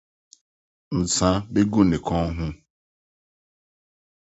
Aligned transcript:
nsan 0.99 1.35
beguu 1.53 1.83
ne 1.89 1.97
kɔn 2.05 2.27
ho 2.37 2.47